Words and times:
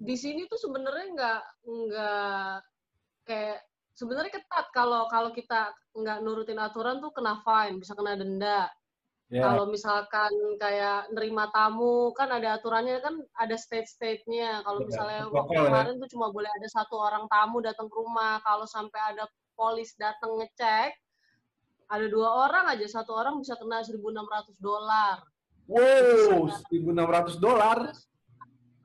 di 0.00 0.16
sini 0.16 0.48
tuh 0.48 0.56
sebenarnya 0.56 1.06
nggak 1.12 1.42
nggak 1.68 2.52
kayak 3.28 3.60
sebenarnya 3.92 4.32
ketat 4.32 4.66
kalau 4.72 5.04
kalau 5.12 5.28
kita 5.28 5.76
nggak 5.92 6.24
nurutin 6.24 6.56
aturan 6.56 7.04
tuh 7.04 7.12
kena 7.12 7.44
fine 7.44 7.76
bisa 7.76 7.92
kena 7.92 8.16
denda 8.16 8.64
yeah. 9.28 9.44
kalau 9.44 9.68
misalkan 9.68 10.32
kayak 10.56 11.12
nerima 11.12 11.52
tamu 11.52 12.16
kan 12.16 12.32
ada 12.32 12.56
aturannya 12.56 12.96
kan 13.04 13.20
ada 13.36 13.60
state 13.60 13.92
state-nya 13.92 14.64
kalau 14.64 14.80
yeah. 14.80 14.88
misalnya 14.88 15.22
waktu 15.28 15.52
ya. 15.52 15.62
kemarin 15.68 15.94
tuh 16.00 16.08
cuma 16.16 16.26
boleh 16.32 16.48
ada 16.48 16.68
satu 16.72 16.96
orang 16.96 17.28
tamu 17.28 17.60
datang 17.60 17.92
ke 17.92 17.96
rumah 18.00 18.40
kalau 18.40 18.64
sampai 18.64 19.00
ada 19.12 19.28
polis 19.52 19.92
datang 20.00 20.40
ngecek 20.40 20.96
ada 21.92 22.06
dua 22.08 22.48
orang 22.48 22.72
aja 22.72 22.88
satu 22.88 23.12
orang 23.12 23.36
bisa 23.36 23.52
kena 23.60 23.84
1.600 23.84 24.00
dolar 24.56 25.20
wow 25.68 26.48
1.600 26.72 27.36
dolar 27.36 27.92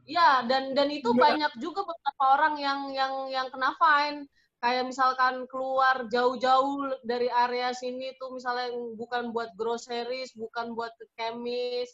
Iya, 0.06 0.46
dan 0.50 0.64
dan 0.78 0.88
itu 0.94 1.10
ya. 1.18 1.22
banyak 1.26 1.52
juga 1.58 1.82
beberapa 1.82 2.24
orang 2.38 2.54
yang 2.62 2.80
yang 2.94 3.14
yang 3.34 3.48
kena 3.50 3.74
fine. 3.82 4.30
Kayak 4.62 4.86
misalkan 4.90 5.46
keluar 5.52 6.10
jauh-jauh 6.10 6.98
dari 7.06 7.30
area 7.30 7.70
sini 7.76 8.14
tuh 8.18 8.34
misalnya 8.34 8.74
bukan 8.98 9.30
buat 9.36 9.54
groceries, 9.60 10.34
bukan 10.34 10.74
buat 10.78 10.94
ke 10.98 11.06
kemis, 11.18 11.90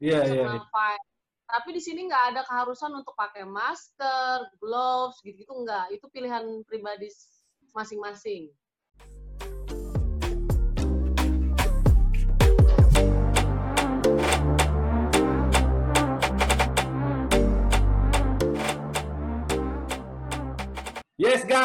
Iya, 0.00 0.20
iya. 0.28 0.44
iya. 0.48 0.60
fine. 0.72 1.04
Tapi 1.44 1.68
di 1.76 1.82
sini 1.84 2.00
nggak 2.08 2.24
ada 2.32 2.42
keharusan 2.48 2.92
untuk 2.96 3.12
pakai 3.16 3.44
masker, 3.44 4.48
gloves, 4.60 5.20
gitu-gitu 5.24 5.52
nggak. 5.52 5.92
Itu 5.96 6.08
pilihan 6.08 6.44
pribadi 6.64 7.08
masing-masing. 7.76 8.48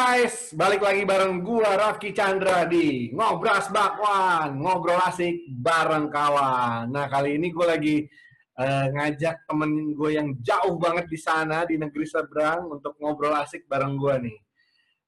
Guys, 0.00 0.56
balik 0.56 0.80
lagi 0.80 1.04
bareng 1.04 1.44
gua 1.44 1.76
Rafki 1.76 2.16
Chandra 2.16 2.64
di 2.64 3.12
Ngobras 3.12 3.68
Bakwan, 3.68 4.56
ngobrol 4.56 4.96
asik 5.04 5.44
bareng 5.52 6.08
kawan. 6.08 6.88
Nah 6.88 7.04
kali 7.04 7.36
ini 7.36 7.52
gue 7.52 7.66
lagi 7.68 7.96
uh, 8.56 8.88
ngajak 8.96 9.44
temen 9.44 9.92
gue 9.92 10.10
yang 10.16 10.32
jauh 10.40 10.80
banget 10.80 11.04
di 11.04 11.20
sana 11.20 11.68
di 11.68 11.76
negeri 11.76 12.08
seberang 12.08 12.72
untuk 12.72 12.96
ngobrol 12.96 13.36
asik 13.44 13.68
bareng 13.68 14.00
gue 14.00 14.14
nih. 14.24 14.38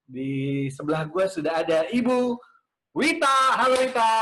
Di 0.05 0.31
sebelah 0.69 1.09
gue 1.09 1.25
sudah 1.25 1.65
ada 1.65 1.89
Ibu 1.89 2.37
Wita. 2.93 3.37
Halo 3.65 3.75
Wita. 3.81 4.13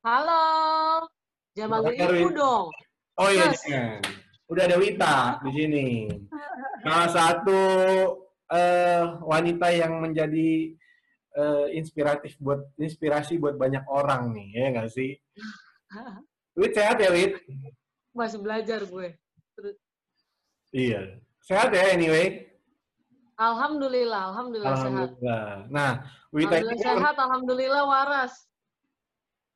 Halo. 0.00 0.44
Jangan 1.52 1.84
manggil 1.84 2.24
Ibu 2.24 2.30
dong. 2.32 2.72
Oh 3.20 3.28
iya, 3.28 3.52
udah 4.48 4.64
ada 4.64 4.80
Wita 4.80 5.44
di 5.44 5.50
sini. 5.52 5.88
Salah 6.88 7.10
satu 7.12 7.60
uh, 8.50 9.20
wanita 9.24 9.70
yang 9.72 9.98
menjadi 10.02 10.74
uh, 11.36 11.66
inspiratif 11.72 12.36
buat 12.38 12.62
inspirasi 12.76 13.38
buat 13.38 13.54
banyak 13.58 13.84
orang 13.86 14.34
nih 14.34 14.48
ya 14.54 14.66
nggak 14.74 14.90
sih? 14.90 15.10
Wit 16.58 16.72
sehat 16.72 16.98
ya 16.98 17.12
Wit? 17.12 17.40
Masih 18.16 18.40
belajar 18.40 18.80
gue. 18.84 19.08
Iya 20.72 21.20
sehat 21.46 21.70
ya 21.70 21.94
anyway. 21.94 22.42
Alhamdulillah, 23.36 24.32
alhamdulillah, 24.32 24.74
alhamdulillah. 24.74 25.12
sehat. 25.20 25.68
Nah, 25.68 25.92
Wita 26.32 26.56
alhamdulillah 26.56 26.72
ini 26.72 26.84
sehat, 26.88 27.16
alhamdulillah 27.20 27.82
waras. 27.84 28.32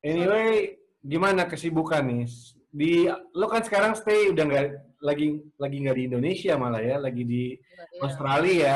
Anyway, 0.05 0.77
gimana 1.01 1.49
kesibukan 1.49 2.05
nih? 2.05 2.29
Di 2.71 3.03
lo 3.35 3.51
kan 3.51 3.67
sekarang 3.67 3.99
stay 3.99 4.31
udah 4.31 4.43
nggak 4.47 4.65
lagi 5.03 5.43
lagi 5.59 5.77
nggak 5.83 5.97
di 5.99 6.03
Indonesia 6.07 6.55
malah 6.55 6.79
ya, 6.79 6.95
lagi 6.97 7.23
di 7.27 7.43
ya. 7.51 8.01
Australia. 8.07 8.75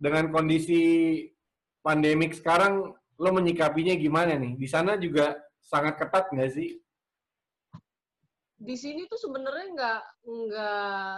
Dengan 0.00 0.32
kondisi 0.32 0.80
pandemik 1.84 2.32
sekarang, 2.32 2.96
lo 2.96 3.30
menyikapinya 3.36 3.92
gimana 4.00 4.32
nih? 4.40 4.56
Di 4.56 4.64
sana 4.64 4.96
juga 4.96 5.36
sangat 5.60 6.00
ketat 6.00 6.32
nggak 6.32 6.52
sih? 6.56 6.80
Di 8.56 8.76
sini 8.80 9.04
tuh 9.04 9.20
sebenarnya 9.20 9.66
nggak 9.76 10.00
nggak 10.24 11.12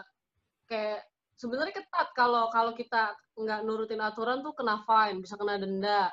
kayak 0.66 1.00
sebenarnya 1.38 1.74
ketat 1.78 2.08
kalau 2.18 2.50
kalau 2.50 2.74
kita 2.74 3.14
nggak 3.38 3.62
nurutin 3.62 4.02
aturan 4.02 4.42
tuh 4.42 4.50
kena 4.58 4.82
fine, 4.82 5.22
bisa 5.22 5.38
kena 5.38 5.62
denda. 5.62 6.10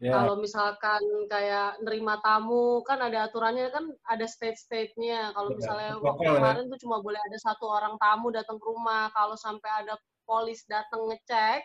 Yeah. 0.00 0.16
Kalau 0.16 0.40
misalkan 0.40 1.04
kayak 1.28 1.84
nerima 1.84 2.16
tamu 2.24 2.80
kan 2.88 3.04
ada 3.04 3.28
aturannya 3.28 3.68
kan 3.68 3.84
ada 4.08 4.24
state-state-nya. 4.24 5.36
Kalau 5.36 5.52
yeah. 5.52 5.58
misalnya 5.60 5.92
waktu 6.00 6.24
ya. 6.24 6.32
kemarin 6.40 6.64
tuh 6.72 6.80
cuma 6.80 7.04
boleh 7.04 7.20
ada 7.20 7.36
satu 7.36 7.68
orang 7.68 8.00
tamu 8.00 8.32
datang 8.32 8.56
ke 8.56 8.64
rumah. 8.64 9.12
Kalau 9.12 9.36
sampai 9.36 9.68
ada 9.84 10.00
polis 10.24 10.64
datang 10.64 11.04
ngecek, 11.04 11.60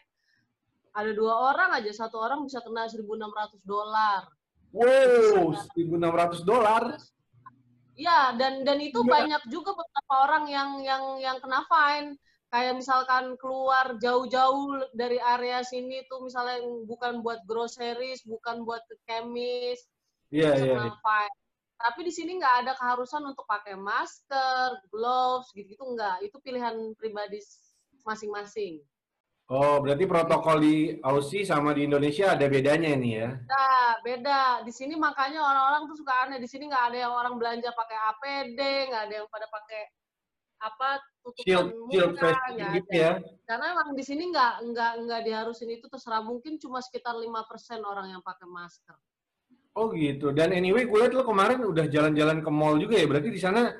ada 0.91 1.11
dua 1.15 1.55
orang 1.55 1.79
aja 1.79 1.91
satu 1.95 2.19
orang 2.19 2.43
bisa 2.43 2.59
kena 2.59 2.91
1.600 2.91 3.07
dolar. 3.63 4.27
Wow, 4.75 5.55
1.600 5.71 6.43
dolar? 6.43 6.99
Iya, 7.95 8.35
dan 8.35 8.67
dan 8.67 8.83
itu 8.83 8.99
yeah. 8.99 9.11
banyak 9.15 9.41
juga 9.47 9.71
beberapa 9.79 10.13
orang 10.27 10.51
yang 10.51 10.69
yang 10.83 11.03
yang 11.23 11.39
kena 11.39 11.63
fine 11.71 12.19
kayak 12.55 12.79
misalkan 12.79 13.35
keluar 13.35 13.99
jauh-jauh 13.99 14.87
dari 14.95 15.19
area 15.19 15.59
sini 15.59 16.07
tuh 16.07 16.23
misalnya 16.23 16.63
bukan 16.87 17.19
buat 17.19 17.43
groceries, 17.43 18.23
bukan 18.23 18.63
buat 18.63 18.79
ke 18.87 18.95
kemis, 19.03 19.83
yeah, 20.31 20.55
yeah, 20.55 20.87
yeah. 20.87 21.27
Tapi 21.75 22.07
di 22.07 22.13
sini 22.15 22.39
nggak 22.39 22.55
ada 22.63 22.71
keharusan 22.79 23.27
untuk 23.27 23.43
pakai 23.43 23.75
masker, 23.75 24.79
gloves, 24.87 25.51
gitu-gitu 25.51 25.83
nggak. 25.83 26.23
Itu 26.23 26.39
pilihan 26.39 26.95
pribadi 26.95 27.43
masing-masing. 28.07 28.79
Oh, 29.51 29.77
berarti 29.83 30.07
protokol 30.07 30.57
di 30.63 30.75
Aussie 31.03 31.43
sama 31.43 31.75
di 31.75 31.85
Indonesia 31.85 32.33
ada 32.33 32.47
bedanya 32.47 32.95
nih 32.95 33.13
ya? 33.19 33.29
Nah, 33.45 33.99
beda. 34.01 34.63
Di 34.63 34.71
sini 34.71 34.95
makanya 34.95 35.43
orang-orang 35.43 35.91
tuh 35.91 35.99
suka 35.99 36.25
aneh. 36.25 36.39
Di 36.39 36.47
sini 36.47 36.71
nggak 36.71 36.85
ada 36.89 36.97
yang 37.05 37.13
orang 37.13 37.35
belanja 37.35 37.69
pakai 37.75 37.97
APD, 38.15 38.59
nggak 38.89 39.03
ada 39.11 39.15
yang 39.21 39.27
pada 39.27 39.45
pakai 39.51 39.83
apa 40.61 41.01
tutupan 41.21 41.43
shield, 41.43 41.69
muka 41.75 42.29
shield 42.31 42.57
ya, 42.59 42.69
gitu 42.79 42.91
ya. 42.95 43.11
Karena 43.43 43.65
emang 43.75 43.89
di 43.93 44.03
sini 44.03 44.31
nggak 44.31 44.53
nggak 44.71 44.91
nggak 45.05 45.21
diharusin 45.27 45.69
itu 45.73 45.85
terserah 45.91 46.23
mungkin 46.23 46.57
cuma 46.57 46.79
sekitar 46.79 47.15
lima 47.19 47.43
persen 47.45 47.83
orang 47.83 48.11
yang 48.11 48.21
pakai 48.23 48.47
masker. 48.47 48.95
Oh 49.75 49.91
gitu. 49.91 50.31
Dan 50.31 50.55
anyway, 50.55 50.87
gue 50.87 50.95
lihat 50.95 51.11
lo 51.11 51.27
kemarin 51.27 51.59
udah 51.59 51.91
jalan-jalan 51.91 52.39
ke 52.39 52.51
mall 52.51 52.79
juga 52.79 52.95
ya. 52.95 53.05
Berarti 53.11 53.27
di 53.27 53.41
sana 53.41 53.75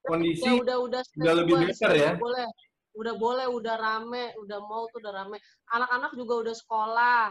kondisi 0.00 0.48
ya, 0.48 0.56
udah 0.56 0.76
udah, 0.80 1.00
udah 1.04 1.34
lebih 1.36 1.54
better 1.68 1.92
ya. 1.92 2.12
Boleh. 2.16 2.48
Udah 2.94 3.14
boleh, 3.18 3.46
udah 3.50 3.74
rame, 3.74 4.32
udah 4.38 4.58
mall 4.64 4.86
tuh 4.88 5.02
udah 5.04 5.12
rame. 5.12 5.36
Anak-anak 5.74 6.14
juga 6.16 6.48
udah 6.48 6.54
sekolah 6.54 7.26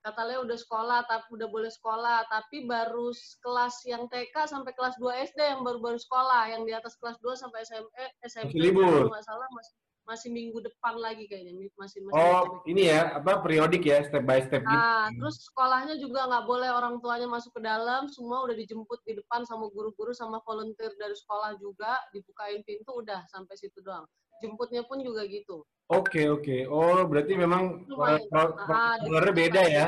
kata 0.00 0.22
Leo 0.24 0.48
udah 0.48 0.56
sekolah 0.56 1.04
tapi 1.04 1.28
udah 1.36 1.48
boleh 1.52 1.68
sekolah 1.68 2.24
tapi 2.32 2.64
baru 2.64 3.12
kelas 3.44 3.84
yang 3.84 4.08
TK 4.08 4.48
sampai 4.48 4.72
kelas 4.72 4.96
2 4.96 5.28
SD 5.28 5.40
yang 5.44 5.60
baru-baru 5.60 6.00
sekolah 6.00 6.48
yang 6.48 6.64
di 6.64 6.72
atas 6.72 6.96
kelas 6.96 7.20
2 7.20 7.36
sampai 7.36 7.60
SMP 7.68 7.96
masih 8.24 8.56
libur. 8.56 9.12
nggak 9.12 9.24
salah 9.28 9.48
masih 9.52 9.76
masih 10.08 10.28
minggu 10.32 10.58
depan 10.60 10.98
lagi 10.98 11.24
kayaknya 11.30 11.70
masih 11.78 12.02
masih 12.02 12.16
oh 12.16 12.64
ini 12.66 12.90
ya 12.90 13.14
apa 13.14 13.38
periodik 13.40 13.86
ya 13.86 14.02
step 14.04 14.26
by 14.26 14.42
step 14.42 14.64
nah, 14.66 15.06
gitu 15.10 15.22
terus 15.22 15.36
sekolahnya 15.46 15.94
juga 16.02 16.26
nggak 16.26 16.44
boleh 16.50 16.70
orang 16.72 16.98
tuanya 16.98 17.28
masuk 17.30 17.54
ke 17.54 17.62
dalam 17.62 18.10
semua 18.10 18.42
udah 18.44 18.56
dijemput 18.58 18.98
di 19.06 19.16
depan 19.20 19.46
sama 19.46 19.70
guru-guru 19.70 20.10
sama 20.10 20.42
volunteer 20.42 20.90
dari 20.98 21.14
sekolah 21.14 21.54
juga 21.62 22.00
dibukain 22.10 22.64
pintu 22.66 22.90
udah 23.00 23.22
sampai 23.30 23.54
situ 23.54 23.78
doang 23.84 24.04
jemputnya 24.40 24.82
pun 24.88 24.98
juga 25.04 25.22
gitu 25.28 25.62
Oke 25.90 26.22
okay, 26.22 26.26
oke. 26.30 26.42
Okay. 26.46 26.60
Oh 26.70 27.02
berarti 27.02 27.34
memang 27.34 27.82
protokolnya 27.90 29.32
beda 29.34 29.62
ya? 29.66 29.86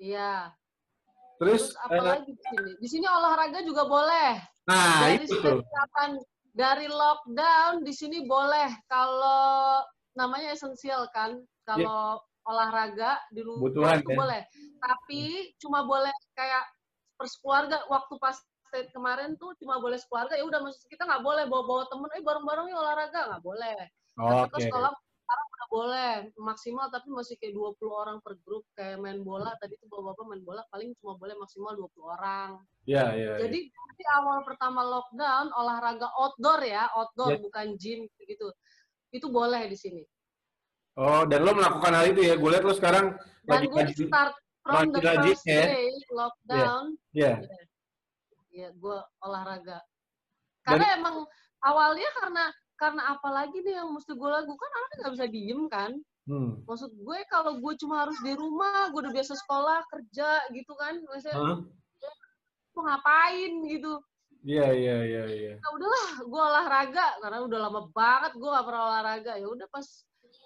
Iya. 0.00 0.56
Terus, 1.36 1.76
Terus 1.76 1.84
apa 1.84 2.02
uh, 2.16 2.18
di 2.24 2.32
sini? 2.32 2.70
Di 2.80 2.88
sini 2.88 3.06
olahraga 3.06 3.60
juga 3.68 3.84
boleh. 3.84 4.40
Nah 4.64 5.04
dari 5.04 5.28
itu. 5.28 5.60
Dari 6.58 6.90
lockdown 6.90 7.86
di 7.86 7.94
sini 7.94 8.26
boleh 8.26 8.66
kalau 8.90 9.78
namanya 10.18 10.50
esensial 10.50 11.06
kan. 11.14 11.38
Kalau 11.62 12.18
yeah. 12.18 12.50
olahraga 12.50 13.22
di 13.30 13.46
rumah 13.46 13.94
itu 13.94 14.10
ya? 14.10 14.18
boleh. 14.18 14.42
Tapi 14.82 15.22
cuma 15.62 15.86
boleh 15.86 16.10
kayak 16.34 16.66
persekeluarga 17.14 17.86
waktu 17.86 18.14
pas 18.18 18.34
state 18.68 18.90
kemarin 18.90 19.38
tuh 19.38 19.54
cuma 19.62 19.78
boleh 19.78 19.96
sekeluarga 19.96 20.36
ya 20.36 20.44
udah 20.44 20.60
maksud 20.60 20.84
kita 20.92 21.08
nggak 21.08 21.24
boleh 21.24 21.48
bawa 21.48 21.64
bawa 21.64 21.82
temen 21.88 22.08
eh 22.12 22.20
bareng 22.20 22.44
bareng 22.44 22.66
nih 22.68 22.76
olahraga 22.76 23.20
nggak 23.32 23.40
boleh 23.42 23.74
Oh, 24.18 24.44
Oke. 24.44 24.58
Okay. 24.58 24.66
sekolah 24.66 24.90
sekarang 24.90 24.98
udah 24.98 25.07
boleh 25.68 26.32
maksimal 26.40 26.88
tapi 26.88 27.12
masih 27.12 27.36
kayak 27.36 27.52
20 27.52 27.76
orang 27.92 28.18
per 28.24 28.40
grup 28.40 28.64
kayak 28.72 28.96
main 28.96 29.20
bola 29.20 29.52
tadi 29.60 29.76
tuh 29.76 29.86
bapak-bapak 29.92 30.24
main 30.24 30.40
bola 30.40 30.64
paling 30.72 30.96
cuma 30.98 31.20
boleh 31.20 31.36
maksimal 31.36 31.76
20 31.76 31.92
orang. 32.16 32.50
Iya, 32.88 32.96
yeah, 32.96 33.08
iya. 33.12 33.26
Yeah, 33.28 33.36
Jadi 33.44 33.60
yeah. 34.00 34.16
awal 34.16 34.38
pertama 34.48 34.80
lockdown 34.80 35.52
olahraga 35.52 36.08
outdoor 36.16 36.60
ya, 36.64 36.88
outdoor 36.96 37.36
yeah. 37.36 37.40
bukan 37.44 37.66
gym 37.76 38.08
gitu. 38.24 38.48
Itu 39.12 39.28
boleh 39.28 39.68
di 39.68 39.76
sini. 39.76 40.02
Oh, 40.98 41.28
dan 41.28 41.44
lo 41.44 41.52
melakukan 41.52 41.92
hal 41.94 42.16
itu 42.16 42.26
ya? 42.26 42.34
Gue 42.40 42.50
lihat 42.50 42.64
lo 42.64 42.74
sekarang 42.74 43.14
dan 43.44 43.68
lagi 43.68 43.68
gue 43.68 44.08
start 44.08 44.34
from 44.64 44.88
the 44.90 45.00
first 45.04 45.44
ya? 45.44 45.62
day 45.68 45.92
lockdown. 46.10 46.96
Iya. 47.12 47.22
Yeah. 47.22 47.36
Iya, 47.44 47.52
yeah. 47.52 47.64
yeah, 48.56 48.70
gue 48.72 48.98
olahraga. 49.20 49.78
Karena 50.64 50.96
dan, 50.96 50.98
emang 51.04 51.16
awalnya 51.60 52.08
karena 52.16 52.44
karena 52.78 53.12
apalagi 53.12 53.58
nih 53.60 53.82
yang 53.82 53.90
mesti 53.90 54.14
gue 54.14 54.28
lakukan 54.30 54.70
anaknya 54.70 54.96
nggak 55.02 55.14
bisa 55.18 55.26
diem 55.28 55.62
kan 55.68 55.92
Hmm. 56.28 56.60
maksud 56.68 56.92
gue 56.92 57.18
kalau 57.32 57.56
gue 57.56 57.72
cuma 57.80 58.04
harus 58.04 58.20
di 58.20 58.36
rumah 58.36 58.92
gue 58.92 59.00
udah 59.00 59.16
biasa 59.16 59.32
sekolah 59.32 59.80
kerja 59.88 60.44
gitu 60.52 60.76
kan 60.76 61.00
maksudnya 61.08 61.40
Hah? 61.40 61.56
mau 62.76 62.82
ngapain 62.84 63.52
gitu 63.64 63.96
Iya, 64.44 64.70
iya, 64.70 64.96
iya, 65.08 65.24
iya. 65.24 65.52
ya 65.56 65.68
udahlah 65.72 66.08
gue 66.28 66.42
olahraga 66.52 67.06
karena 67.24 67.38
udah 67.48 67.58
lama 67.64 67.80
banget 67.96 68.36
gue 68.36 68.44
gak 68.44 68.66
pernah 68.68 68.82
olahraga 68.92 69.32
ya 69.40 69.48
udah 69.48 69.66
pas 69.72 69.88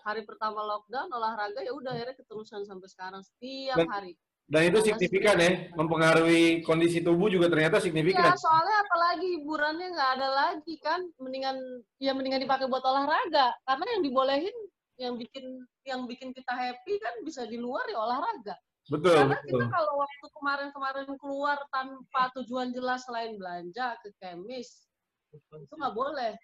hari 0.06 0.22
pertama 0.22 0.62
lockdown 0.62 1.10
olahraga 1.10 1.60
ya 1.66 1.74
udah 1.74 1.90
akhirnya 1.98 2.14
keterusan 2.14 2.62
sampai 2.62 2.86
sekarang 2.86 3.22
setiap 3.26 3.82
hari 3.90 4.14
Dan 4.50 4.68
itu 4.68 4.78
Iya, 4.82 4.86
signifikan 4.92 5.36
ya, 5.40 5.50
mempengaruhi 5.72 6.60
kondisi 6.66 7.00
tubuh 7.00 7.30
juga 7.32 7.48
ternyata 7.48 7.78
ya 7.78 7.84
signifikan. 7.88 8.34
soalnya 8.36 8.76
apalagi 8.84 9.26
hiburannya 9.40 9.86
nggak 9.96 10.10
ada 10.20 10.28
lagi 10.28 10.74
kan 10.82 11.00
mendingan 11.16 11.56
ya 11.96 12.12
mendingan 12.12 12.42
dipakai 12.42 12.68
buat 12.68 12.84
olahraga 12.84 13.54
karena 13.64 13.84
yang 13.96 14.02
dibolehin 14.04 14.56
yang 15.00 15.14
bikin 15.16 15.44
yang 15.88 16.04
bikin 16.04 16.36
kita 16.36 16.52
happy 16.52 17.00
kan 17.00 17.14
bisa 17.24 17.48
di 17.48 17.56
luar 17.56 17.86
ya 17.88 17.96
olahraga 17.96 18.54
Betul, 18.90 19.14
Karena 19.14 19.38
betul. 19.38 19.62
kita 19.62 19.66
kalau 19.70 19.94
waktu 20.02 20.26
kemarin-kemarin 20.34 21.06
keluar 21.14 21.58
tanpa 21.70 22.22
tujuan 22.34 22.74
jelas 22.74 23.06
selain 23.06 23.38
belanja 23.38 23.94
ke 24.02 24.10
kemis, 24.18 24.90
itu 25.30 25.70
nggak 25.78 25.94
boleh. 25.94 26.34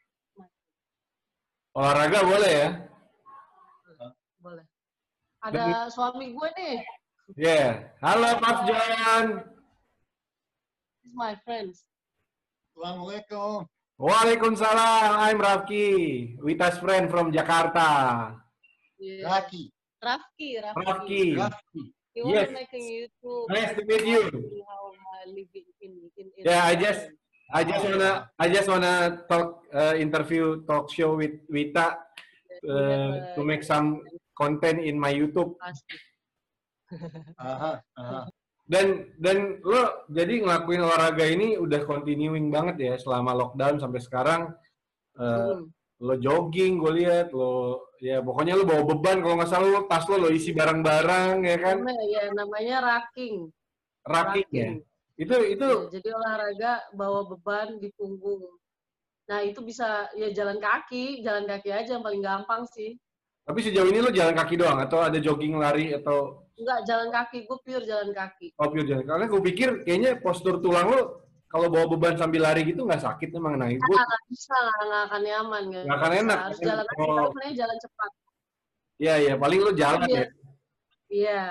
Olahraga 1.75 2.19
boleh 2.23 2.53
ya? 2.55 2.69
Boleh. 4.39 4.65
Ada 5.43 5.91
suami 5.91 6.31
gue 6.31 6.49
nih, 6.63 6.79
Iya. 7.37 7.93
Halo 8.01 8.41
Mas 8.41 8.59
John. 8.65 9.27
this 10.97 11.05
is 11.05 11.13
my 11.13 11.37
friends. 11.45 11.85
Assalamualaikum. 12.73 13.69
Waalaikumsalam. 13.99 15.09
I'm 15.29 15.37
Rafki. 15.43 15.87
Wita's 16.41 16.79
friend 16.81 17.11
from 17.13 17.29
Jakarta. 17.35 18.33
Yeah. 18.97 19.27
Rafki, 19.29 19.69
Rafki. 20.01 20.49
Rafki. 20.63 21.23
Rafki. 21.37 21.83
He 22.17 22.21
Yes. 22.25 22.49
make 22.51 22.73
a 22.73 22.81
YouTube. 22.81 23.45
Nice 23.53 23.75
to 23.77 23.83
meet 23.85 24.05
you. 24.09 24.23
How 24.65 24.91
I 25.23 25.29
live 25.29 25.51
in, 25.55 25.67
in, 25.85 25.93
in, 26.17 26.27
in 26.33 26.43
Yeah, 26.49 26.65
I 26.65 26.75
just 26.75 27.13
I 27.53 27.61
just 27.63 27.83
wanna 27.85 28.11
I 28.41 28.47
just 28.49 28.67
wanna 28.73 29.23
talk 29.29 29.63
uh, 29.71 29.95
interview 30.01 30.65
talk 30.65 30.89
show 30.91 31.15
with 31.15 31.45
Wita 31.53 31.95
uh, 32.65 33.15
to 33.37 33.41
make 33.45 33.63
some 33.63 34.01
content 34.35 34.81
in 34.83 34.97
my 34.99 35.13
YouTube. 35.13 35.59
Pasti. 35.61 36.08
Aha, 37.37 37.73
aha. 37.95 38.21
Dan 38.69 39.09
dan 39.17 39.61
lo 39.65 40.05
jadi 40.09 40.45
ngelakuin 40.45 40.85
olahraga 40.85 41.25
ini 41.25 41.57
udah 41.57 41.85
continuing 41.85 42.53
banget 42.53 42.77
ya 42.79 42.95
selama 42.97 43.33
lockdown 43.33 43.81
sampai 43.81 44.01
sekarang. 44.01 44.43
Uh, 45.15 45.59
Hmm. 45.59 45.67
lo 45.99 46.15
jogging 46.15 46.79
gue 46.79 47.03
lihat 47.03 47.35
lo 47.35 47.91
ya 47.99 48.23
pokoknya 48.23 48.55
lo 48.55 48.63
bawa 48.63 48.87
beban 48.87 49.19
kalau 49.19 49.35
nggak 49.35 49.51
salah 49.51 49.67
lo 49.67 49.83
tas 49.91 50.07
lo 50.07 50.15
lo 50.15 50.31
isi 50.31 50.55
barang-barang 50.55 51.43
ya 51.43 51.59
kan 51.59 51.83
Namanya, 51.83 52.07
ya, 52.07 52.23
namanya 52.31 52.77
racking. 52.87 53.51
raking 54.07 54.47
ya 54.55 54.71
itu 55.19 55.35
itu 55.51 55.67
Ya, 55.67 55.91
jadi 55.99 56.09
olahraga 56.15 56.73
bawa 56.95 57.27
beban 57.27 57.83
di 57.83 57.91
punggung. 57.99 58.47
Nah 59.27 59.43
itu 59.43 59.59
bisa 59.61 60.07
ya 60.15 60.31
jalan 60.31 60.63
kaki, 60.63 61.19
jalan 61.27 61.51
kaki 61.51 61.75
aja 61.75 61.99
yang 61.99 62.07
paling 62.07 62.23
gampang 62.23 62.63
sih. 62.71 62.95
tapi 63.43 63.59
sejauh 63.67 63.91
ini 63.91 63.99
lo 63.99 64.15
jalan 64.15 64.39
kaki 64.39 64.55
doang 64.55 64.79
atau 64.79 65.03
ada 65.03 65.19
jogging 65.19 65.59
lari 65.59 65.91
atau 65.99 66.47
Enggak 66.59 66.81
jalan 66.85 67.09
kaki, 67.09 67.39
gue 67.47 67.59
pure 67.63 67.85
jalan 67.87 68.11
kaki. 68.11 68.51
oh 68.59 68.69
pure 68.69 68.83
jalan 68.83 69.05
karena 69.07 69.25
gue 69.27 69.41
pikir 69.47 69.69
kayaknya 69.83 70.11
postur 70.19 70.59
tulang 70.59 70.91
lo 70.91 71.03
kalau 71.49 71.71
bawa 71.71 71.89
beban 71.89 72.13
sambil 72.15 72.45
lari 72.45 72.61
gitu 72.63 72.83
nggak 72.83 73.01
sakit 73.01 73.33
emang 73.33 73.57
nah 73.57 73.71
gue 73.71 73.79
Nggak 73.79 74.23
bisa 74.29 74.57
lah, 74.59 74.77
nggak 74.85 75.03
akan 75.09 75.23
nyaman. 75.23 75.63
Nggak, 75.71 75.85
akan 75.89 76.13
enak. 76.19 76.39
Harus 76.45 76.61
jalan 76.61 76.85
kaki, 76.85 77.01
Oh. 77.01 77.27
sebenarnya 77.31 77.55
jalan 77.57 77.77
cepat. 77.79 78.11
ya 78.99 79.15
ya 79.17 79.35
paling 79.35 79.61
lo 79.63 79.73
jalan 79.73 80.01
Iya. 80.05 80.19
ya 80.19 80.27
Iya, 81.09 81.43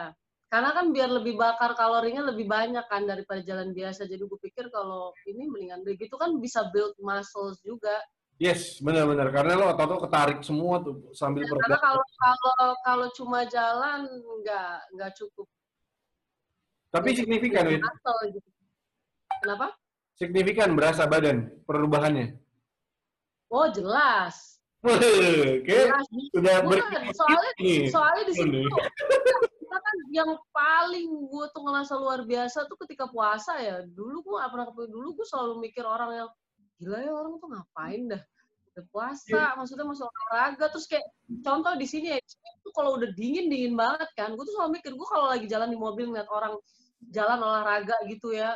karena 0.48 0.70
kan 0.70 0.86
biar 0.94 1.10
lebih 1.10 1.34
bakar 1.34 1.74
kalorinya 1.74 2.30
lebih 2.30 2.46
banyak 2.46 2.86
kan 2.86 3.10
daripada 3.10 3.42
jalan 3.42 3.74
biasa. 3.74 4.06
Jadi 4.06 4.22
gue 4.22 4.40
pikir 4.40 4.70
kalau 4.70 5.10
ini 5.26 5.50
mendingan 5.50 5.82
begitu 5.82 6.14
kan 6.14 6.38
bisa 6.38 6.70
build 6.70 6.94
muscles 7.00 7.58
juga. 7.66 7.98
Yes 8.38 8.78
benar-benar 8.82 9.30
karena 9.34 9.54
lo 9.58 9.66
otot 9.74 9.90
lo 9.90 9.98
ketarik 10.06 10.40
semua 10.46 10.82
tuh 10.82 11.10
sambil 11.14 11.46
Karena 11.46 11.58
bergerak 11.58 11.82
kalau 11.82 12.04
kalau 12.18 12.72
kalau 12.86 13.08
cuma 13.18 13.40
jalan 13.50 14.06
nggak 14.42 14.72
nggak 14.94 15.12
cukup. 15.18 15.48
tapi 16.88 17.12
signifikan. 17.14 17.68
Muscle 17.68 18.22
gitu. 18.32 18.50
Kenapa? 19.44 19.68
signifikan 20.18 20.74
berasa 20.74 21.06
badan 21.06 21.54
perubahannya 21.70 22.42
Oh 23.48 23.70
jelas. 23.72 24.60
Oke, 24.84 25.64
Jelas. 25.64 26.04
sudah 26.36 26.56
ber 26.68 26.80
Bukan, 26.84 27.04
soalnya 27.16 27.52
nih. 27.64 27.88
soalnya 27.90 28.24
di 28.30 28.34
tuh, 28.36 28.68
kita 29.58 29.78
kan 29.80 29.96
yang 30.14 30.32
paling 30.54 31.08
gue 31.28 31.46
tuh 31.56 31.62
ngerasa 31.66 31.94
luar 31.98 32.22
biasa 32.28 32.68
tuh 32.70 32.78
ketika 32.86 33.08
puasa 33.10 33.58
ya 33.58 33.82
dulu 33.88 34.22
gue 34.22 34.36
gak 34.38 34.52
pernah 34.54 34.68
dulu 34.86 35.18
gue 35.18 35.28
selalu 35.28 35.54
mikir 35.64 35.82
orang 35.88 36.12
yang 36.24 36.30
gila 36.78 36.98
ya 37.02 37.12
orang 37.12 37.34
tuh 37.42 37.50
ngapain 37.50 38.02
dah? 38.08 38.22
Udah 38.74 38.86
puasa 38.94 39.42
maksudnya 39.58 39.86
masuk 39.90 40.06
olahraga. 40.06 40.66
Terus 40.70 40.86
kayak 40.86 41.06
contoh 41.42 41.74
di 41.74 41.88
sini 41.90 42.14
ya 42.14 42.18
tuh 42.62 42.74
kalau 42.74 42.96
udah 43.02 43.10
dingin 43.18 43.50
dingin 43.50 43.74
banget 43.74 44.10
kan. 44.14 44.38
Gue 44.38 44.46
tuh 44.46 44.54
selalu 44.54 44.78
mikir 44.78 44.94
gue 44.94 45.08
kalau 45.10 45.28
lagi 45.34 45.46
jalan 45.50 45.70
di 45.74 45.78
mobil 45.78 46.06
ngeliat 46.10 46.30
orang 46.30 46.54
jalan 47.10 47.40
olahraga 47.42 47.94
gitu 48.10 48.34
ya 48.34 48.54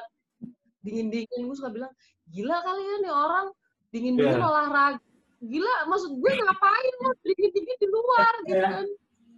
dingin 0.81 1.13
dingin 1.13 1.45
gue 1.45 1.53
suka 1.53 1.69
bilang 1.69 1.93
gila 2.25 2.57
kali 2.65 2.81
ya 2.81 2.95
nih 3.05 3.13
orang 3.13 3.47
dingin 3.93 4.13
dingin 4.17 4.37
Iya. 4.37 4.45
olahraga. 4.49 5.01
Gila 5.41 5.73
maksud 5.89 6.11
gue 6.21 6.31
ngapain 6.37 6.93
lo 7.01 7.09
dingin 7.25 7.51
dingin 7.53 7.77
di 7.81 7.87
luar 7.89 8.33
gitu 8.45 8.57
Iya. 8.61 8.69
kan? 8.77 8.87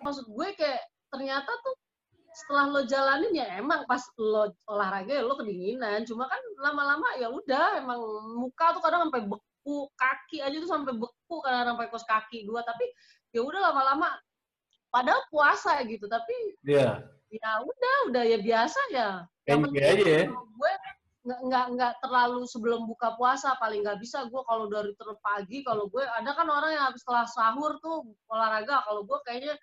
Maksud 0.03 0.25
gue 0.27 0.47
kayak 0.59 0.81
ternyata 1.12 1.51
tuh 1.63 1.75
setelah 2.33 2.65
lo 2.74 2.81
jalanin 2.89 3.33
ya 3.33 3.45
emang 3.62 3.85
pas 3.85 4.01
lo 4.18 4.50
olahraga 4.65 5.13
ya 5.13 5.24
lo 5.24 5.38
kedinginan 5.38 6.01
cuma 6.03 6.25
kan 6.25 6.41
lama-lama 6.57 7.06
ya 7.21 7.30
udah 7.30 7.77
emang 7.77 8.00
muka 8.38 8.74
tuh 8.74 8.81
kadang 8.81 9.06
sampai 9.07 9.24
beku 9.30 9.77
kaki 9.94 10.41
aja 10.41 10.57
tuh 10.57 10.69
sampai 10.69 10.94
beku 10.97 11.35
kadang 11.45 11.77
sampai 11.77 11.88
kos 11.94 12.06
kaki 12.09 12.50
gua 12.50 12.65
tapi 12.65 12.85
ya 13.31 13.45
udah 13.45 13.69
lama-lama 13.69 14.18
padahal 14.89 15.21
puasa 15.30 15.77
gitu 15.85 16.06
tapi 16.09 16.33
Iya. 16.65 17.01
ya 17.33 17.51
udah 17.62 17.95
udah 18.13 18.24
ya 18.25 18.38
biasa 18.41 18.80
ya 18.94 19.09
yang 19.50 19.65
Enjoy 19.65 19.81
aja 19.81 20.06
ya. 20.06 20.24
gue 20.30 20.71
nggak 21.24 21.39
nggak 21.50 21.65
nggak 21.80 21.94
terlalu 22.03 22.44
sebelum 22.44 22.83
buka 22.83 23.15
puasa 23.15 23.56
paling 23.57 23.80
nggak 23.81 23.95
bisa 24.03 24.27
gue 24.27 24.41
kalau 24.44 24.68
dari 24.68 24.91
terus 25.00 25.15
pagi 25.24 25.63
kalau 25.63 25.88
gue 25.88 26.03
ada 26.03 26.35
kan 26.35 26.47
orang 26.51 26.71
yang 26.75 26.85
habis 26.91 27.00
setelah 27.01 27.24
sahur 27.31 27.80
tuh 27.80 28.03
olahraga 28.27 28.83
kalau 28.83 29.07
gue 29.07 29.18
kayaknya 29.24 29.56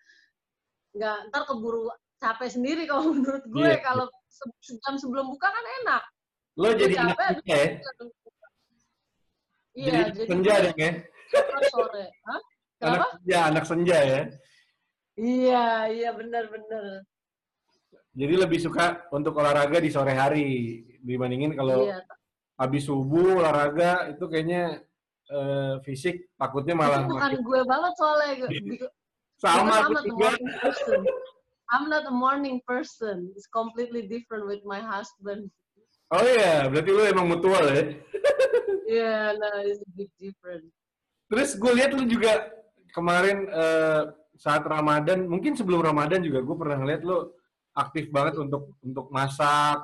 nggak 0.97 1.17
ntar 1.31 1.43
keburu 1.47 1.93
capek 2.21 2.49
sendiri 2.51 2.85
kalau 2.85 3.11
menurut 3.17 3.45
gue 3.45 3.65
Iya. 3.67 3.81
kalau 3.81 4.05
se- 4.29 4.57
sejam 4.63 4.95
sebelum 4.95 5.27
buka 5.29 5.49
kan 5.49 5.65
enak 5.83 6.03
Lo 6.55 6.69
jadi 6.73 6.93
capek, 6.93 7.41
ya? 7.43 7.63
iya 9.73 9.93
jadi 9.97 10.11
jadi 10.13 10.29
senja 10.29 10.55
dong 10.61 10.79
ya? 10.79 10.93
sore? 11.67 12.05
Anak 12.81 13.01
senja, 13.15 13.39
anak 13.47 13.65
senja 13.67 13.97
ya? 13.99 14.21
iya 15.15 15.65
iya 15.89 16.11
benar 16.13 16.49
benar 16.49 17.05
Jadi 18.11 18.35
lebih 18.35 18.59
suka 18.59 19.07
untuk 19.11 19.37
olahraga 19.37 19.79
di 19.79 19.89
sore 19.89 20.13
hari 20.13 20.47
dibandingin 21.01 21.55
kalau 21.55 21.85
iya 21.85 22.03
habis 22.57 22.85
subuh 22.85 23.39
olahraga 23.39 24.11
itu 24.11 24.25
kayaknya 24.27 24.85
eh, 25.27 25.75
fisik 25.81 26.29
takutnya 26.35 26.75
malah 26.75 27.01
itu 27.01 27.09
bukan 27.09 27.21
makin- 27.31 27.43
gue 27.43 27.61
banget 27.65 27.93
soalnya 27.97 28.33
sama 29.43 29.65
Because 29.65 29.81
aku 29.81 29.89
I'm 29.89 29.95
not 29.95 30.05
a 30.05 30.09
juga. 30.09 30.31
Person. 31.71 31.87
I'm 31.87 31.91
not 31.91 32.07
a 32.07 32.15
morning 32.15 32.61
person. 32.67 33.31
It's 33.37 33.47
completely 33.47 34.03
different 34.11 34.47
with 34.47 34.67
my 34.67 34.81
husband. 34.83 35.51
Oh 36.11 36.27
iya, 36.27 36.67
berarti 36.67 36.91
lu 36.91 37.07
emang 37.07 37.31
mutual 37.31 37.63
ya. 37.71 37.83
Yeah, 38.91 39.39
no, 39.39 39.63
it's 39.63 39.79
a 39.79 39.91
bit 39.95 40.11
different. 40.19 40.67
Terus 41.31 41.55
gue 41.55 41.73
lihat 41.79 41.95
lu 41.95 42.11
juga 42.11 42.51
kemarin 42.91 43.47
eh, 43.47 44.03
saat 44.35 44.67
Ramadan, 44.67 45.31
mungkin 45.31 45.55
sebelum 45.55 45.79
Ramadan 45.79 46.19
juga 46.27 46.43
gue 46.43 46.57
pernah 46.59 46.83
ngeliat 46.83 47.07
lu 47.07 47.31
aktif 47.71 48.11
banget 48.11 48.43
untuk 48.43 48.75
untuk 48.83 49.15
masak, 49.15 49.79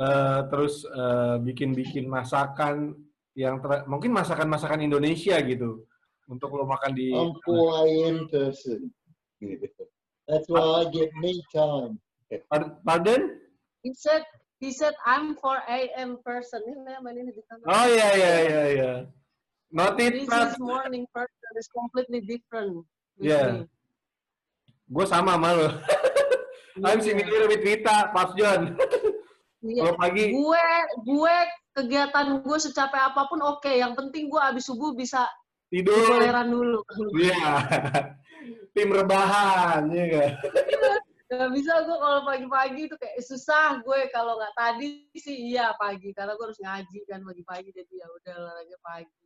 eh, 0.00 0.40
terus 0.48 0.88
eh, 0.88 1.36
bikin-bikin 1.44 2.08
masakan 2.08 2.96
yang 3.36 3.60
ter- 3.60 3.84
mungkin 3.84 4.16
masakan-masakan 4.16 4.80
Indonesia 4.80 5.36
gitu 5.44 5.84
untuk 6.24 6.56
lo 6.56 6.64
makan 6.64 6.96
di. 6.96 7.12
I'm 7.12 7.36
4 7.36 7.84
a.m. 7.84 8.16
That's 10.32 10.48
why 10.48 10.64
I 10.80 10.88
get 10.88 11.12
me 11.20 11.44
time. 11.52 12.00
Pard- 12.48 12.80
Pardon? 12.80 13.36
He 13.84 13.92
said, 13.92 14.24
he 14.64 14.72
said, 14.72 14.96
I'm 15.04 15.36
4 15.36 15.60
a.m. 15.68 16.16
person. 16.24 16.64
Oh 17.68 17.84
iya 17.84 18.08
iya 18.16 18.32
iya 18.48 18.62
iya. 18.72 18.92
Noted 19.68 20.24
This 20.24 20.28
Mas. 20.32 20.56
is 20.56 20.60
morning 20.60 21.04
person. 21.12 21.50
It's 21.60 21.68
completely 21.68 22.24
different. 22.24 22.80
Yeah. 23.20 23.68
Gue 24.88 25.04
sama 25.04 25.36
sama 25.36 25.52
lo. 25.52 25.68
I'm 26.88 27.00
Iya. 27.00 27.04
similar 27.04 27.52
with 27.52 27.60
Vita, 27.60 28.08
Pas 28.16 28.32
John. 28.32 28.72
Iya. 29.62 29.78
Kalau 29.78 29.94
pagi, 29.94 30.34
Gue, 30.34 30.66
gue 31.06 31.36
kegiatan 31.70 32.42
gue 32.42 32.58
secapek 32.58 32.98
apa 33.14 33.30
pun 33.30 33.38
oke 33.46 33.70
yang 33.70 33.94
penting 33.94 34.26
gue 34.26 34.42
abis 34.42 34.66
subuh 34.66 34.90
bisa 34.90 35.22
Tidur. 35.70 35.94
toleran 36.02 36.50
dulu 36.50 36.82
Iya. 37.14 37.62
Tim 38.72 38.88
rebahan, 38.88 39.88
ya 39.92 40.06
kan? 40.10 40.30
Gak 41.32 41.48
bisa 41.56 41.72
gue 41.88 41.96
kalau 41.96 42.20
pagi-pagi 42.28 42.92
itu 42.92 42.96
kayak 43.00 43.24
susah 43.24 43.80
gue 43.80 44.12
kalau 44.12 44.36
nggak 44.36 44.52
tadi 44.52 45.08
sih 45.16 45.56
iya 45.56 45.72
pagi 45.80 46.12
karena 46.12 46.36
gue 46.36 46.44
harus 46.44 46.60
ngaji 46.60 46.98
kan 47.08 47.24
pagi-pagi 47.24 47.72
jadi 47.72 47.92
ya 48.04 48.06
udah 48.12 48.34
olahraga 48.36 48.78
pagi. 48.84 49.24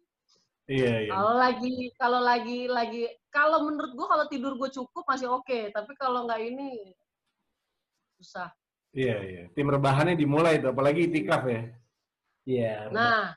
Iya, 0.70 0.94
iya. 1.02 1.10
Kalau 1.10 1.34
lagi 1.34 1.74
kalau 1.98 2.20
lagi 2.22 2.58
lagi 2.70 3.10
kalau 3.34 3.66
menurut 3.66 3.92
gue 3.98 4.06
kalau 4.06 4.24
tidur 4.30 4.54
gue 4.54 4.70
cukup 4.70 5.02
masih 5.02 5.34
oke 5.34 5.74
tapi 5.74 5.92
kalau 5.98 6.30
nggak 6.30 6.42
ini 6.46 6.94
susah. 8.22 8.54
Iya, 8.94 9.16
iya. 9.26 9.42
Tim 9.50 9.66
rebahannya 9.66 10.14
dimulai 10.14 10.62
tuh, 10.62 10.70
apalagi 10.70 11.10
itikaf 11.10 11.42
ya. 11.50 11.62
Iya. 12.46 12.74
Nah 12.94 13.34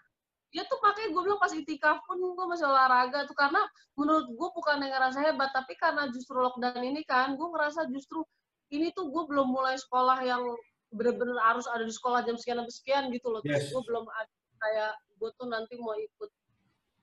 dia 0.50 0.66
tuh 0.66 0.82
pakai 0.82 1.14
gue 1.14 1.22
bilang 1.22 1.38
pas 1.38 1.54
itikaf 1.54 2.02
pun 2.10 2.18
gue 2.18 2.46
masih 2.50 2.66
olahraga 2.66 3.30
tuh 3.30 3.38
karena 3.38 3.62
menurut 3.94 4.26
gue 4.34 4.50
bukan 4.50 4.82
yang 4.82 4.94
ngerasa 4.98 5.22
hebat 5.22 5.54
tapi 5.54 5.78
karena 5.78 6.10
justru 6.10 6.42
lockdown 6.42 6.82
ini 6.82 7.06
kan 7.06 7.38
gue 7.38 7.48
ngerasa 7.54 7.86
justru 7.94 8.26
ini 8.74 8.90
tuh 8.94 9.14
gue 9.14 9.24
belum 9.30 9.50
mulai 9.50 9.78
sekolah 9.78 10.18
yang 10.26 10.42
bener-bener 10.90 11.38
harus 11.46 11.70
ada 11.70 11.86
di 11.86 11.94
sekolah 11.94 12.26
jam 12.26 12.34
sekian 12.34 12.66
sampai 12.66 12.74
sekian 12.74 13.04
gitu 13.14 13.30
loh. 13.30 13.42
Yes. 13.46 13.70
gue 13.70 13.82
belum 13.86 14.10
ada 14.10 14.34
kayak 14.60 14.94
gue 15.22 15.30
tuh 15.38 15.48
nanti 15.48 15.74
mau 15.78 15.94
ikut 15.94 16.30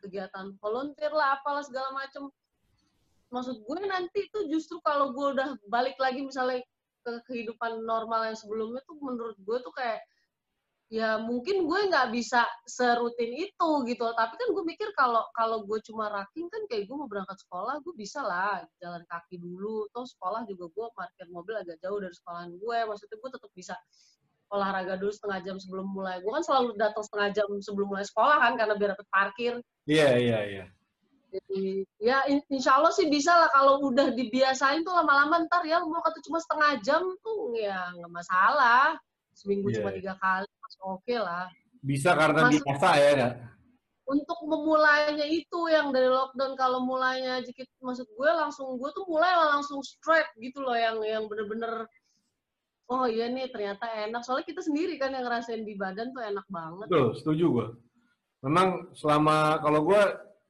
kegiatan 0.03 0.55
volunteer 0.59 1.15
lah 1.15 1.39
apalah 1.39 1.63
segala 1.63 1.95
macem. 1.95 2.27
Maksud 3.31 3.63
gue 3.63 3.79
nanti 3.87 4.27
tuh 4.31 4.51
justru 4.51 4.79
kalau 4.83 5.15
gue 5.15 5.39
udah 5.39 5.55
balik 5.71 5.99
lagi 5.99 6.23
misalnya 6.23 6.63
ke 7.07 7.13
kehidupan 7.31 7.87
normal 7.87 8.27
yang 8.27 8.39
sebelumnya 8.39 8.83
tuh 8.87 8.99
menurut 8.99 9.39
gue 9.39 9.59
tuh 9.63 9.75
kayak 9.75 10.03
ya 10.87 11.19
mungkin 11.19 11.67
gue 11.67 11.81
nggak 11.91 12.15
bisa 12.15 12.47
serutin 12.67 13.35
itu 13.35 13.71
gitu. 13.91 14.07
Tapi 14.15 14.35
kan 14.39 14.49
gue 14.55 14.65
mikir 14.65 14.89
kalau 14.95 15.27
kalau 15.35 15.67
gue 15.67 15.79
cuma 15.83 16.07
raking 16.11 16.47
kan 16.47 16.63
kayak 16.71 16.87
gue 16.87 16.97
mau 16.97 17.11
berangkat 17.11 17.39
sekolah 17.43 17.83
gue 17.83 17.95
bisa 17.99 18.23
lah 18.23 18.63
jalan 18.79 19.03
kaki 19.11 19.43
dulu. 19.43 19.91
Toh 19.91 20.07
sekolah 20.07 20.47
juga 20.47 20.71
gue 20.71 20.87
parkir 20.95 21.27
mobil 21.31 21.55
agak 21.59 21.83
jauh 21.83 21.99
dari 21.99 22.15
sekolahan 22.15 22.55
gue. 22.55 22.79
Maksudnya 22.87 23.17
gue 23.19 23.31
tetap 23.35 23.51
bisa 23.51 23.75
olahraga 24.47 24.95
dulu 24.95 25.11
setengah 25.11 25.41
jam 25.43 25.57
sebelum 25.59 25.87
mulai. 25.91 26.23
Gue 26.23 26.31
kan 26.31 26.45
selalu 26.47 26.79
datang 26.79 27.03
setengah 27.03 27.29
jam 27.35 27.49
sebelum 27.59 27.89
mulai 27.91 28.07
sekolah 28.07 28.37
kan 28.39 28.53
karena 28.55 28.75
biar 28.79 28.91
dapat 28.95 29.09
parkir. 29.11 29.55
Iya, 29.87 30.19
iya, 30.19 30.41
iya. 30.47 30.65
jadi 31.27 31.85
ya 31.99 32.19
in- 32.31 32.47
insya 32.55 32.79
Allah 32.79 32.95
sih 32.95 33.11
bisa 33.11 33.35
lah. 33.35 33.51
Kalau 33.51 33.83
udah 33.91 34.15
dibiasain 34.15 34.87
tuh 34.87 34.95
lama-lama 34.95 35.43
ntar 35.51 35.67
ya 35.67 35.83
mau 35.83 35.99
kata 35.99 36.23
cuma 36.23 36.39
setengah 36.39 36.79
jam 36.87 37.03
tuh 37.27 37.59
ya 37.59 37.91
nggak 37.99 38.13
masalah 38.15 38.95
seminggu 39.37 39.69
Iya. 39.69 39.77
cuma 39.85 39.91
tiga 39.93 40.15
kali 40.17 40.49
masih 40.49 40.81
oke 40.83 41.15
lah 41.21 41.47
Bisa 41.85 42.17
karena 42.17 42.49
Masuk- 42.49 42.65
biasa 42.65 42.89
ya, 42.97 43.11
nggak? 43.15 43.35
untuk 44.07 44.39
memulainya 44.47 45.27
itu 45.27 45.61
yang 45.67 45.91
dari 45.91 46.07
lockdown 46.07 46.55
kalau 46.55 46.79
mulainya 46.81 47.43
dikit 47.43 47.67
maksud 47.83 48.07
gue 48.07 48.31
langsung 48.33 48.79
gue 48.79 48.91
tuh 48.95 49.03
mulai 49.05 49.35
langsung 49.35 49.83
straight 49.83 50.31
gitu 50.39 50.63
loh 50.63 50.79
yang 50.79 51.03
yang 51.03 51.27
bener-bener 51.27 51.91
oh 52.87 53.11
iya 53.11 53.27
nih 53.27 53.51
ternyata 53.51 53.83
enak 54.07 54.23
soalnya 54.23 54.47
kita 54.47 54.63
sendiri 54.63 54.95
kan 54.95 55.11
yang 55.11 55.27
ngerasain 55.27 55.67
di 55.67 55.75
badan 55.75 56.15
tuh 56.15 56.23
enak 56.23 56.47
banget 56.47 56.87
Betul, 56.87 57.19
setuju 57.19 57.45
gue. 57.51 57.67
Memang 58.47 58.95
selama, 58.95 59.59
kalau 59.59 59.83
gue 59.83 60.03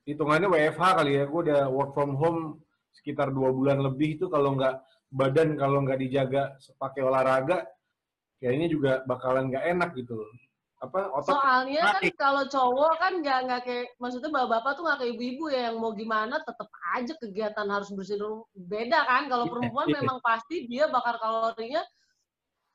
hitungannya 0.05 0.53
WFH 0.53 0.85
kali 1.01 1.13
ya, 1.17 1.25
gue 1.25 1.41
udah 1.49 1.63
work 1.73 1.97
from 1.97 2.13
home 2.13 2.61
sekitar 2.93 3.33
dua 3.33 3.57
bulan 3.57 3.81
lebih 3.81 4.21
itu 4.21 4.29
kalau 4.29 4.53
nggak 4.53 4.85
badan 5.09 5.57
kalau 5.57 5.81
nggak 5.81 5.97
dijaga 5.97 6.53
pakai 6.77 7.01
olahraga, 7.01 7.65
kayaknya 8.41 8.67
juga 8.69 8.91
bakalan 9.09 9.49
nggak 9.49 9.65
enak 9.77 9.91
gitu 9.97 10.19
loh. 10.21 10.29
Apa 10.77 11.09
otot 11.09 11.33
soalnya 11.33 11.97
kan 11.97 12.03
kalau 12.21 12.45
cowok 12.53 12.93
kan 13.01 13.13
nggak 13.25 13.39
nggak 13.49 13.61
kayak 13.65 13.87
maksudnya 13.97 14.29
bapak-bapak 14.29 14.73
tuh 14.77 14.83
nggak 14.85 14.99
kayak 15.01 15.13
ibu-ibu 15.17 15.45
ya 15.49 15.61
yang 15.73 15.77
mau 15.81 15.93
gimana 15.97 16.37
tetap 16.45 16.69
aja 16.93 17.13
kegiatan 17.17 17.67
harus 17.73 17.89
bersihin 17.97 18.45
beda 18.53 19.01
kan 19.09 19.25
kalau 19.33 19.49
Iya, 19.49 19.53
perempuan 19.57 19.89
iya. 19.89 19.95
memang 20.05 20.19
pasti 20.21 20.69
dia 20.69 20.85
bakar 20.93 21.17
kalorinya 21.17 21.81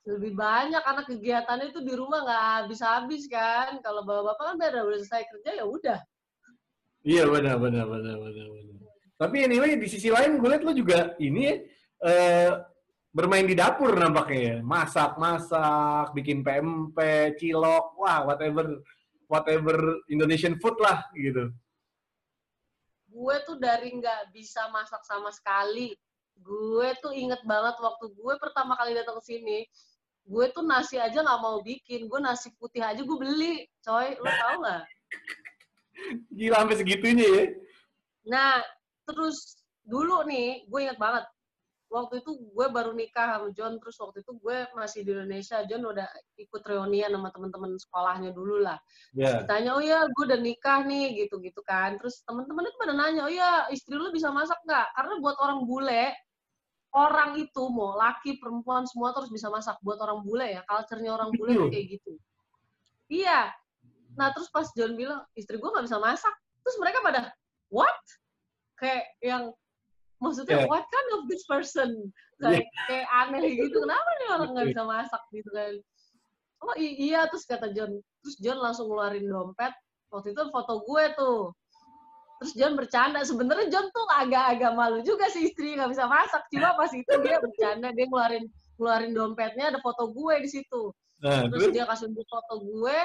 lebih 0.01 0.33
banyak 0.33 0.81
karena 0.81 1.03
kegiatannya 1.05 1.65
itu 1.69 1.79
di 1.85 1.93
rumah 1.93 2.25
nggak 2.25 2.41
habis-habis 2.65 3.29
kan 3.29 3.77
kalau 3.85 4.01
bapak-bapak 4.01 4.45
kan 4.49 4.55
beda 4.57 4.79
udah 4.81 4.97
selesai 4.97 5.23
kerja 5.29 5.61
ya 5.61 5.65
udah 5.69 5.99
Iya 7.01 7.25
benar 7.29 7.57
benar 7.57 7.85
benar 7.89 8.17
benar 8.17 8.47
benar. 8.49 8.89
Tapi 9.17 9.45
anyway 9.45 9.77
di 9.77 9.85
sisi 9.89 10.09
lain 10.09 10.37
gue 10.37 10.49
liat 10.49 10.65
lo 10.65 10.73
juga 10.73 11.13
ini 11.21 11.49
ya, 11.49 11.55
eh, 12.05 12.49
bermain 13.11 13.45
di 13.45 13.55
dapur 13.55 13.91
nampaknya 13.93 14.39
ya. 14.39 14.55
Masak-masak, 14.63 16.15
bikin 16.15 16.41
PMP, 16.41 16.97
cilok, 17.37 17.95
wah 17.99 18.23
whatever 18.27 18.79
whatever 19.27 19.99
Indonesian 20.11 20.59
food 20.59 20.75
lah 20.79 21.07
gitu. 21.15 21.51
gue 23.11 23.35
tuh 23.43 23.59
dari 23.59 23.91
nggak 23.91 24.31
bisa 24.31 24.71
masak 24.71 25.03
sama 25.03 25.35
sekali 25.35 25.91
gue 26.39 26.89
tuh 27.03 27.11
inget 27.11 27.43
banget 27.43 27.75
waktu 27.83 28.07
gue 28.07 28.33
pertama 28.39 28.79
kali 28.79 28.95
datang 28.95 29.19
ke 29.19 29.35
sini 29.35 29.67
gue 30.23 30.45
tuh 30.55 30.63
nasi 30.63 30.95
aja 30.95 31.19
nggak 31.19 31.41
mau 31.43 31.59
bikin 31.59 32.07
gue 32.07 32.19
nasi 32.23 32.55
putih 32.55 32.79
aja 32.79 33.03
gue 33.03 33.17
beli 33.19 33.67
coy 33.83 34.15
lo 34.15 34.31
tau 34.31 34.55
nggak 34.63 34.83
Gila 36.33 36.65
sampai 36.65 36.77
segitunya 36.79 37.27
ya. 37.27 37.43
Nah, 38.25 38.53
terus 39.05 39.61
dulu 39.85 40.25
nih, 40.25 40.65
gue 40.65 40.79
ingat 40.81 40.97
banget. 40.97 41.25
Waktu 41.91 42.23
itu 42.23 42.31
gue 42.39 42.67
baru 42.71 42.95
nikah 42.95 43.35
sama 43.35 43.51
John, 43.51 43.75
terus 43.75 43.99
waktu 43.99 44.23
itu 44.23 44.31
gue 44.39 44.63
masih 44.79 45.03
di 45.03 45.11
Indonesia. 45.11 45.59
John 45.67 45.83
udah 45.83 46.07
ikut 46.39 46.63
reunian 46.63 47.11
sama 47.11 47.35
teman-teman 47.35 47.75
sekolahnya 47.75 48.31
dulu 48.31 48.63
lah. 48.63 48.79
Ya. 49.11 49.43
Ditanya, 49.43 49.75
oh 49.75 49.83
ya 49.83 50.07
gue 50.07 50.23
udah 50.23 50.39
nikah 50.39 50.87
nih, 50.87 51.27
gitu-gitu 51.27 51.59
kan. 51.67 51.99
Terus 51.99 52.23
teman-teman 52.23 52.63
itu 52.63 52.77
pada 52.79 52.95
nanya, 52.95 53.27
oh 53.27 53.33
ya 53.35 53.67
istri 53.75 53.91
lu 53.99 54.07
bisa 54.15 54.31
masak 54.31 54.55
nggak? 54.63 54.87
Karena 54.95 55.13
buat 55.19 55.35
orang 55.43 55.67
bule, 55.67 56.15
orang 56.95 57.35
itu 57.43 57.63
mau 57.67 57.99
laki, 57.99 58.39
perempuan, 58.39 58.87
semua 58.87 59.11
terus 59.11 59.27
bisa 59.27 59.51
masak. 59.51 59.75
Buat 59.83 59.99
orang 59.99 60.23
bule 60.23 60.47
ya, 60.47 60.63
culture-nya 60.63 61.11
orang 61.11 61.35
bule 61.35 61.59
tuh 61.59 61.67
kayak 61.75 61.99
gitu. 61.99 62.15
Iya. 63.11 63.51
Nah, 64.15 64.31
terus 64.31 64.47
pas 64.47 64.71
John 64.79 64.95
bilang, 64.95 65.27
istri 65.35 65.59
gue 65.59 65.67
nggak 65.67 65.91
bisa 65.91 65.99
masak. 65.99 66.31
Terus 66.63 66.75
mereka 66.79 67.03
pada, 67.03 67.35
what? 67.67 67.99
Kayak 68.79 69.11
yang, 69.19 69.43
maksudnya, 70.21 70.63
Yeah. 70.63 70.69
what 70.69 70.85
kind 70.87 71.09
of 71.17 71.21
this 71.27 71.43
person? 71.49 72.13
Kayak, 72.41 72.65
kayak 72.89 73.09
aneh 73.21 73.53
gitu. 73.53 73.77
Kenapa 73.85 74.09
nih 74.17 74.27
orang 74.33 74.49
nggak 74.57 74.67
bisa 74.73 74.81
masak 74.81 75.21
gitu 75.29 75.49
kan? 75.53 75.73
Oh 76.65 76.73
iya, 76.77 77.29
terus 77.29 77.45
kata 77.45 77.69
John. 77.69 78.01
Terus 78.25 78.35
John 78.41 78.57
langsung 78.57 78.89
ngeluarin 78.89 79.29
dompet. 79.29 79.69
Waktu 80.09 80.33
itu 80.33 80.41
foto 80.49 80.81
gue 80.89 81.03
tuh. 81.13 81.53
Terus 82.41 82.53
John 82.57 82.73
bercanda. 82.73 83.21
Sebenarnya 83.21 83.69
John 83.69 83.93
tuh 83.93 84.09
agak-agak 84.09 84.73
malu 84.73 85.05
juga 85.05 85.29
sih 85.29 85.53
istri 85.53 85.77
nggak 85.77 85.93
bisa 85.93 86.09
masak. 86.09 86.41
Cuma 86.49 86.73
pas 86.73 86.89
itu 86.89 87.13
dia 87.21 87.37
bercanda. 87.37 87.93
Dia 87.93 88.05
ngeluarin 88.09 88.49
ngeluarin 88.81 89.13
dompetnya 89.13 89.69
ada 89.69 89.79
foto 89.85 90.09
gue 90.09 90.35
di 90.41 90.49
situ 90.49 90.89
Nah, 91.21 91.45
terus 91.53 91.69
dia 91.69 91.85
kasih 91.85 92.09
foto 92.25 92.65
gue 92.65 92.97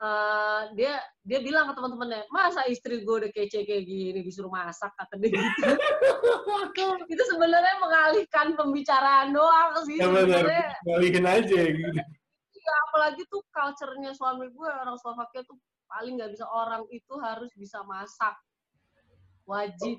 eh, 0.00 0.62
dia 0.74 0.94
dia 1.20 1.38
bilang 1.44 1.70
ke 1.70 1.76
teman-temannya 1.76 2.26
masa 2.32 2.64
istri 2.66 3.04
gue 3.04 3.14
udah 3.24 3.30
kece 3.30 3.68
kayak 3.68 3.84
gini 3.84 4.20
disuruh 4.24 4.50
masak 4.50 4.90
kata 4.96 5.14
dia 5.20 5.36
gitu. 5.36 5.40
Itu 7.12 7.22
sebenarnya 7.36 7.76
mengalihkan 7.78 8.56
pembicaraan 8.56 9.36
doang 9.36 9.76
sih 9.84 10.00
ya 10.00 10.08
benar, 10.08 10.24
sebenarnya. 10.24 10.68
ngalihin 10.88 11.26
aja 11.26 11.60
gitu. 11.70 12.00
ya, 12.60 12.74
apalagi 12.90 13.22
tuh 13.28 13.40
culture-nya 13.52 14.12
suami 14.16 14.48
gue 14.52 14.68
orang 14.68 14.96
Slovakia 15.00 15.44
tuh 15.44 15.56
paling 15.90 16.16
nggak 16.20 16.32
bisa 16.32 16.46
orang 16.48 16.86
itu 16.92 17.14
harus 17.20 17.50
bisa 17.56 17.82
masak. 17.84 18.36
Wajib 19.48 19.98